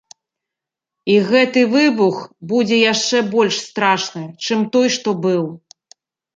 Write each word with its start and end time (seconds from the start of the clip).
І 1.15 1.17
гэты 1.29 1.61
выбух 1.73 2.15
будзе 2.53 2.81
яшчэ 2.93 3.23
больш 3.37 3.55
страшны, 3.69 4.25
чым 4.49 4.59
той, 4.77 4.87
што 4.99 5.19
быў. 5.31 5.43